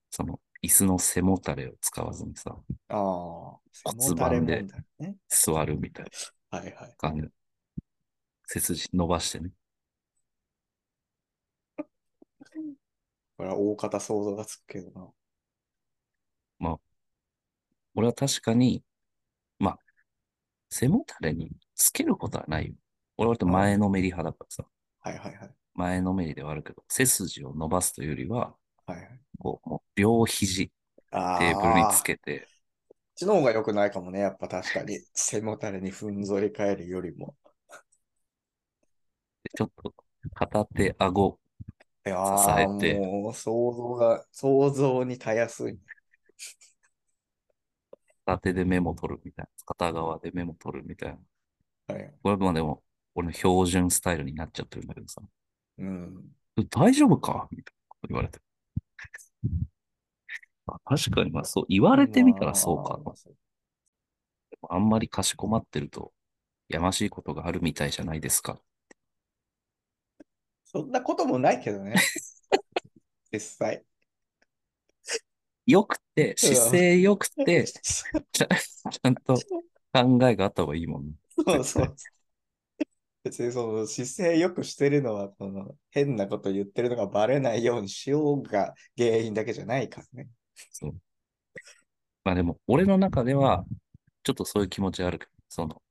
[0.09, 2.55] その、椅子の背もたれを使わずにさ、
[2.89, 3.59] ああ。
[3.83, 4.65] 骨盤で。
[5.29, 6.05] 座るみたい
[6.51, 6.95] なはいはい。
[6.97, 7.29] 感じで、
[8.47, 9.51] 背筋伸ばしてね。
[13.37, 15.13] これは大方想像がつくけどな。
[16.59, 16.79] まあ、
[17.95, 18.83] 俺は確かに、
[19.59, 19.79] まあ、
[20.69, 22.75] 背もたれにつけることはないよ。
[23.17, 24.65] 俺は前のめり派だからさ、
[24.99, 25.55] はいはいはい。
[25.73, 28.55] 前のめりではあるけど、背筋を伸ばすというよりは、
[28.87, 29.19] はいはい。
[29.37, 30.71] こう、もう両肘。
[31.09, 34.99] テーブルにつけて、こっちの方が良くないかもね、やっぱ確かに。
[35.13, 37.35] 背もたれにふんぞり返るよりも。
[39.43, 39.93] でちょっと
[40.33, 41.39] 片手、顎、
[42.05, 45.79] 支えてもう想像が、想像にたやすい。
[48.25, 49.49] 片手でメモ取るみたいな。
[49.65, 51.17] 片側でメモ取るみたい
[51.87, 51.95] な。
[51.95, 52.13] はい。
[52.21, 52.83] これまでも、
[53.15, 55.21] 俺の標準スタイルになっちゃってるんだけどさ。
[55.77, 56.35] うん。
[56.69, 57.47] 大丈夫か？
[57.51, 58.39] みたいなこと言われて。
[60.67, 62.99] あ確かに、まあそう、言われてみたらそうか。
[64.69, 66.11] あんまりかしこまってると、
[66.67, 68.59] やましいことがあるみたいじゃないですか。
[70.65, 71.95] そんなこともないけどね。
[73.31, 73.83] 実際。
[75.65, 77.65] よくて、姿勢よくて、
[78.31, 78.47] ちゃ
[78.89, 79.35] ちゃんと
[79.93, 81.13] 考えがあった方がいいもんね。
[81.45, 81.95] そうそう。
[83.27, 90.29] 別にその姿勢よくしてるのは、その変なこと言ってるのがバレないようにしようが原因だけじゃないからね。
[90.71, 90.95] そう。
[92.23, 93.65] まあでも、俺の中では、
[94.23, 95.81] ちょっとそういう気持ちあるけど、その、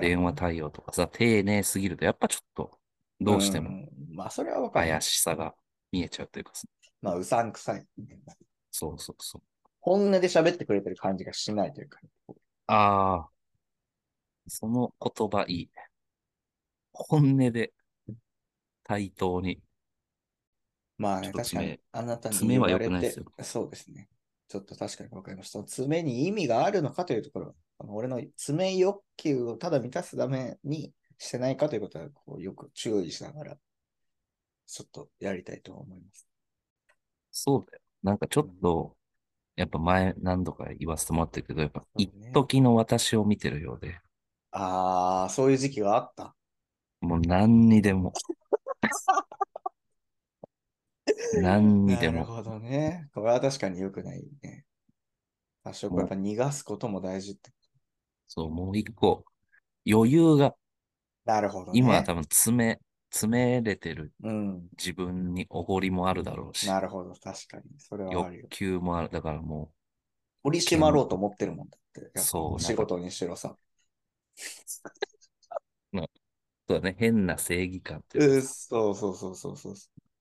[0.00, 2.78] 電話対応とかさ、丁寧すぎると、やっぱちょっと、
[3.20, 4.90] どうしてもんまあ、それはわかる。
[4.90, 5.54] 怪しさが
[5.90, 6.66] 見えちゃうというかさ、
[7.02, 7.84] まあ、うさんくさい。
[8.70, 9.42] そうそうそう。
[9.80, 12.00] 本音で喋ってくれてる感じがしないというか。
[12.68, 13.28] ああ、
[14.48, 15.85] その言葉いいね。
[17.08, 17.72] 本音で
[18.84, 19.60] 対等に
[20.98, 24.08] まあね、確かに爪、あなたに爪は言われて良くないですよ、そうですね。
[24.48, 25.62] ちょっと確かにわかりました。
[25.64, 33.58] 爪に意味があるのかというところ、あの俺の爪欲求をただ満たすためにしてないかということはこうよく注意しながら、
[34.66, 36.28] ちょっとやりたいと思います。
[37.30, 37.82] そうだよ。
[38.02, 38.96] なんかちょっと、
[39.56, 44.00] やっぱ前何度か言わせてもらってるけど、やっぱ一時の私を見てるようで、
[44.50, 46.35] ああ、そういう時期があった。
[47.06, 48.12] もう何にでも、
[51.40, 53.08] 何にでも、なるほどね。
[53.14, 54.64] これは確かに良くないね。
[55.62, 57.50] 多少やっぱ逃がすことも大事って。
[58.26, 59.24] そう、もう一個、
[59.88, 60.54] 余裕が、
[61.24, 61.78] なるほどね。
[61.78, 64.68] 今は多分詰め、詰めれてるうん。
[64.76, 67.12] 自分におごりもあるだろうし、なるほど。
[67.14, 67.64] 確かに。
[67.78, 68.48] それは欲。
[68.48, 69.08] 求もある。
[69.08, 69.70] だからも
[70.42, 72.18] 取り締まろうと思ってるもんだって。
[72.20, 73.56] そう仕事にしろさ。
[76.68, 79.74] う、そうだね、変な正義感っていうそうそうそうそうそう。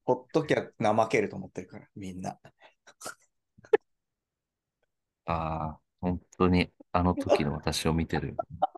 [0.05, 2.37] ほっときゃ怠けると思ってるから、みんな。
[5.25, 5.33] あ
[5.77, 8.35] あ、本当にあの時の私を見てる。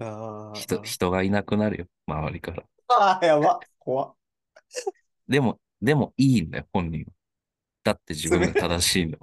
[0.00, 2.64] あ人、人がいなくなるよ、周りから。
[2.88, 3.60] あー、やば。
[3.78, 4.14] 怖っ
[5.28, 7.12] でも、でもいいんだよ、本人は。
[7.84, 9.18] だって自分が正しいの。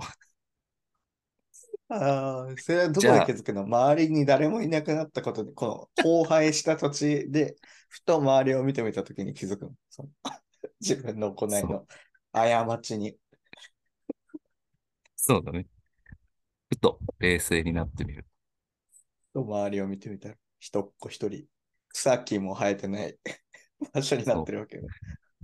[1.94, 3.64] ああ、それはどこで気づくの？
[3.64, 7.58] 周りに誰もいなくなったことで、この荒廃した土地で、
[7.90, 9.76] ふと周りを見てみたときに気づくの？
[9.90, 10.10] その
[10.80, 11.86] 自分の行いの
[12.32, 13.18] 過ちに。
[15.18, 15.68] そうだね。
[16.70, 18.26] ふと冷静になってみる。
[19.34, 21.46] と周りを見てみたら、一っ子一人、
[21.90, 23.18] 草木も生えてない
[23.94, 24.84] 場所になってるわけよ。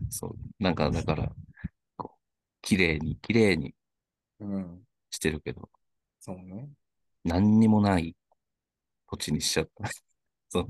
[0.09, 0.35] そう。
[0.59, 1.31] なんか、だから、
[1.97, 2.19] こう、
[2.61, 3.75] 綺麗に、綺麗に
[4.39, 4.87] うん。
[5.11, 5.69] してるけど、
[6.27, 6.69] そうね。
[7.23, 8.15] 何にもない
[9.09, 9.89] 土地にしちゃった。
[10.49, 10.69] そう。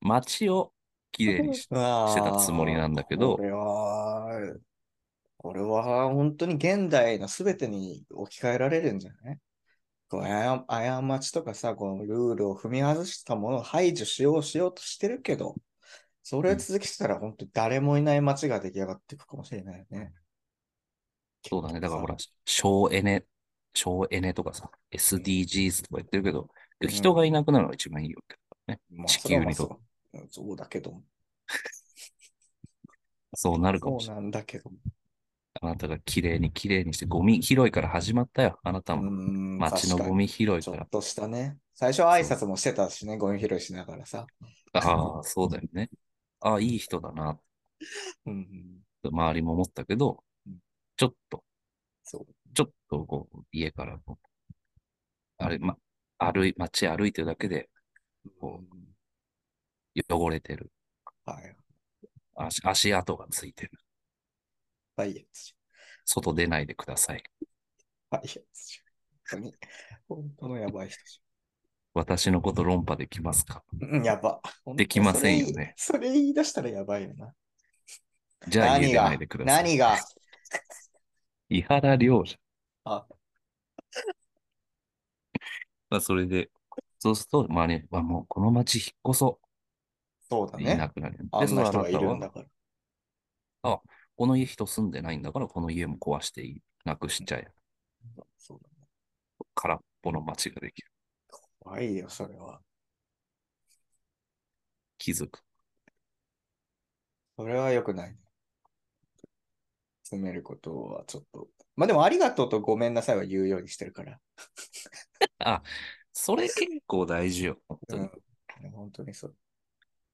[0.00, 0.72] 街を
[1.12, 4.56] 綺麗にし してたつもりなんだけどこれは、
[5.38, 9.38] これは本当に現代の全てに置き換えられるんじゃない？
[10.08, 15.56] こうあや過ちとかさ、このルールを踏み外したものを排除しようしようとしてるけど、
[16.22, 20.12] それを続けてたら本当に誰もいない街が出来上がっていくかもしれないよね。
[21.48, 21.80] そうだね。
[21.80, 23.24] だからほら、省エネ、
[23.78, 26.48] 省エネとかさ、SDGs とか言ってるけど、うん
[26.88, 28.20] 人がいなくなるのが一番いいよ
[28.66, 28.78] ね。
[28.90, 29.76] まあ地球にとそれは
[30.12, 31.00] まあそうそうだけど、
[33.34, 34.22] そうなるかそうもしれない。
[34.24, 34.70] なんだけど。
[35.62, 38.58] あなたが綺麗に綺麗にして、ゴミ拾いから始まったよ。
[38.62, 39.10] あなたうも。
[39.10, 40.88] ん街のゴミ拾いからちょっ。
[40.90, 41.56] としたね。
[41.74, 44.26] 最初は挨拶もしてたしね、ゴミ拾いしながらさ。
[44.72, 45.90] ああ、そうだよね。
[46.40, 47.38] ああ、いい人だな。
[48.26, 50.58] うん、と周りも思ったけどうん、
[50.96, 51.44] ちょっと、
[52.02, 52.26] そう。
[52.56, 54.26] ちょっとこう、家からこう、
[55.36, 55.76] あれ、ま、
[56.16, 57.68] 歩い、街歩いてるだけで
[58.40, 58.62] こ
[59.94, 60.72] 汚れてる。
[61.26, 61.56] はい。
[62.34, 63.72] 足、足跡がついてる。
[64.96, 65.54] はい、やつじ
[66.06, 67.22] 外出ないでください。
[68.10, 68.18] ゃん。
[68.18, 69.42] はい、やつじゃん。
[69.42, 69.54] 本当に、
[70.08, 71.20] 本当のやばい人じ
[71.92, 73.62] 私のこと論破できますか？
[73.82, 73.96] ゃん。
[73.96, 74.40] うん、やば。
[74.76, 75.98] できませんよねそれ。
[75.98, 77.34] それ言い出したらやばいよな。
[78.48, 79.64] じゃあ家出何がないでください。
[79.64, 79.96] 何が？
[81.48, 82.45] 伊 原亮じゃん。
[82.86, 83.06] あ、
[85.90, 86.50] まあ、それで、
[86.98, 89.40] そうすると、まあね、まあ、もうこの街引っ越そ
[90.28, 90.62] そうだう。
[90.62, 90.90] いなね。
[90.90, 91.18] くなる。
[91.30, 92.46] あんな人がいるんだでから。
[93.62, 93.80] あ
[94.16, 96.62] この家人住んでないんだから、この家も壊していい。
[96.84, 97.52] なくしちゃえ。
[98.38, 98.86] そうだね。
[99.56, 100.92] 空っぽの街ができる。
[101.60, 102.60] 怖いよ、それは。
[104.98, 105.42] 気づく。
[107.36, 108.18] それは良くないね。
[110.06, 111.48] 詰めることはちょっと。
[111.74, 114.20] まあでも、ありがとうとごめんなさいは言うようにしてるから。
[115.40, 115.62] あ、
[116.12, 117.58] それ結構大事よ。
[117.68, 118.02] 本当に。
[118.64, 118.70] うん。
[118.70, 119.36] 本当にそう。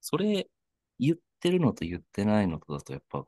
[0.01, 0.47] それ、
[0.99, 3.23] 言ってるのと言ってないのとだと、やっぱ、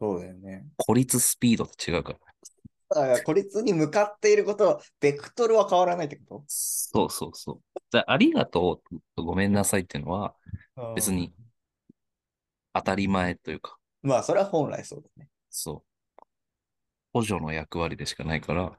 [0.00, 0.66] そうだよね。
[0.76, 3.14] 孤立スピードって違うから。
[3.14, 7.80] あ孤立に向かっていること、ベクトルは変わらないってこそうそうそう。
[7.90, 10.34] だありがとうとごめんなさいっていうのは、
[10.76, 11.34] と別に。
[12.74, 15.28] 当たり前というか、まあ、それは本来そうだね。
[15.58, 15.98] そう。
[17.12, 18.78] 補助の役割でしかないから、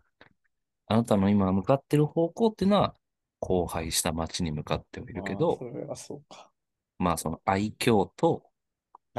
[0.88, 2.96] あなたの今向かってる方向っていうのは、
[3.42, 6.52] 荒廃した街に向かってはいるけあどそ、れはそうか。
[6.98, 8.44] まあその愛嬌と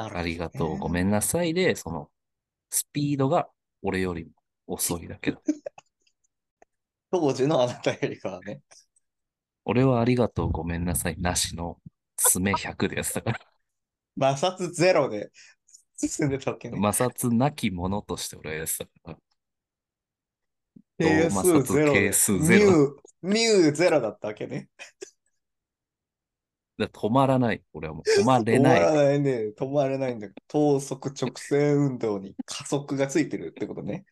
[0.08, 1.04] ありがとう、ごめん。
[1.04, 2.10] んなさいで、その
[2.70, 3.50] スピードが
[3.82, 4.32] 俺よりも
[4.68, 5.42] 遅いだけだ。
[7.10, 8.62] 当時のあなたよりかはね。
[9.64, 11.80] 俺はありがとう、ごめんなさい、なしの
[12.16, 13.40] 爪100でやってたから、
[14.16, 15.30] 摩擦ゼロで
[16.08, 16.76] 進んでたわけね？
[16.76, 19.18] 摩擦なきものとして俺はやってたから、
[20.98, 22.10] 係数ゼロで。
[22.10, 24.68] 係数ゼロミュー、ミューゼロだったわけね。
[26.78, 27.62] だから止まらない。
[27.72, 29.04] 俺はもう止まれ止まらない。
[29.06, 29.52] ないね。
[29.56, 30.28] 止まれないんだ。
[30.48, 34.04] 等速直線運動に加速がついてるってことね。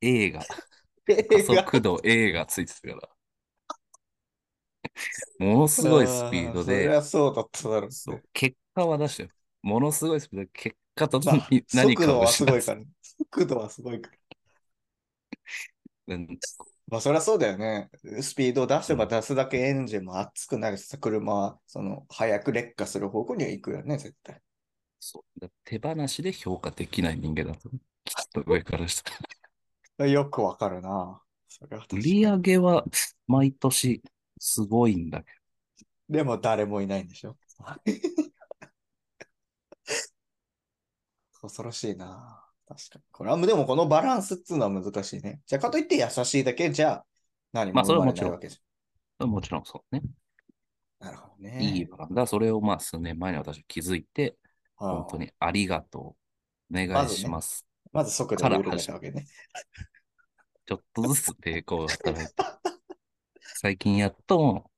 [0.00, 0.44] A が、
[1.06, 3.06] 加加速度 A がついてるか
[5.40, 5.46] ら。
[5.46, 7.90] ものすごいスピードそりで、ゃそうだっただろうね。
[7.90, 9.34] そう結果は出してる。
[9.62, 12.86] ものすごいスピードで、結果ととまあもに何かを速度はすごいからね。
[13.02, 14.10] 速度はすごいか
[16.06, 16.14] ら。
[16.14, 16.38] うん
[16.90, 17.90] まあそりゃそうだよね。
[18.22, 24.40] スピードを出せば出すだけエンジンも熱くなるしさ、車はその早く劣化する方向には行くよね、絶対。
[24.98, 27.68] そうだ手放しで評価できない人間だと。
[27.68, 29.12] きっと上からした
[29.98, 30.06] ら。
[30.08, 31.22] よくわかるな。
[31.48, 32.84] それは確かに売り上げは
[33.26, 34.02] 毎年
[34.38, 35.32] すごいんだけ
[36.08, 37.36] でも誰もいないんでしょ。
[41.42, 42.44] 恐ろしいな。
[42.66, 43.04] 確かに。
[43.10, 45.40] これはでもこのバランスっつうのは難しいね。
[45.46, 47.02] じゃあかといって優しいだけじゃ
[47.52, 48.58] 何まあそれも生まはもちろんれないわけじ
[49.18, 50.02] ど、もちろんそうね。
[51.00, 51.58] なるほどね。
[51.62, 52.26] いいバランスだ。
[52.26, 54.36] それをまあ数年前に私は気づいて、
[54.76, 56.02] はあ本当にありがとう。
[56.02, 57.66] お願いします。
[57.92, 59.26] まず速度を緩めたわけね。
[60.66, 62.34] ちょっとずつ抵抗が働いて。
[63.40, 64.70] 最近やっと、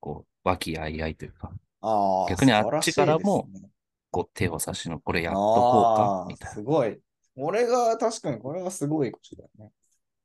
[0.00, 3.67] こう、和気あいあいというか、ああ、逆にあっちからもね
[4.10, 6.54] こう手を差しの、これやっとこうかみたいな。
[6.54, 6.98] すごい。
[7.36, 9.70] 俺が確かにこれはすごいことだよね。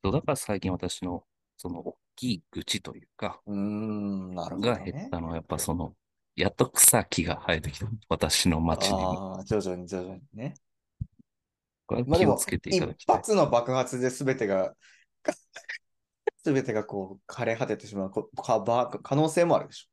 [0.04, 1.24] そうだから最近私の、
[1.58, 4.92] その大きい愚痴というか、うーん、なるほど、がね。
[4.92, 5.94] 減ったのは、やっぱその、
[6.36, 7.88] やっと草木が生えてきた。
[8.10, 9.36] 私の町にも。
[9.36, 10.56] ああ、徐々に徐々にね。
[11.86, 13.16] これ気をつけていただ一きたい。
[13.18, 14.74] 発の爆発で全てが、
[16.44, 19.88] 全てがこう、枯れ果ててしまうこかば可能性もあるでしょ。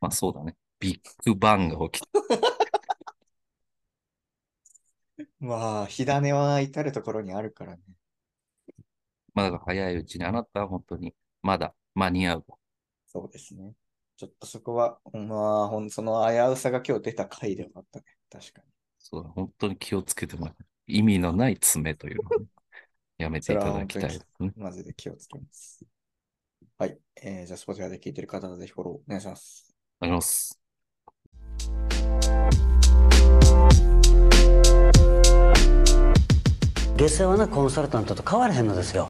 [0.00, 0.56] まあそうだね。
[0.80, 2.08] ビッグバンが起きた。
[5.40, 7.82] まあ、火種は至るところにあるからね。
[9.34, 12.44] まあだ早いうちにあなたは本当にまだ間に合う。
[13.06, 13.74] そうですね。
[14.16, 18.04] ちょっとそこは、まあ、ほんその危うさが今日出た回ではあったね。
[18.30, 18.68] 確かに。
[18.98, 20.56] そうだ、本当に気をつけてもらう。
[20.86, 22.46] 意味のない詰めというのをね、
[23.18, 24.52] やめていただきたいですね。
[24.56, 25.84] マジで気をつけます。
[26.78, 26.98] はい。
[27.22, 29.74] えー、じゃあ、スポティファイで聞いてる方はぜひフォローお願いします。
[30.00, 30.60] あります。
[36.98, 39.06] 下世話なコンサルタントと変わらへんのですよ。